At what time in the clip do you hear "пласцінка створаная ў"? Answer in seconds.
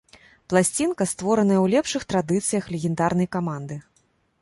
0.53-1.65